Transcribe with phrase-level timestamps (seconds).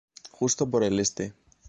[0.31, 1.35] Justo por el este.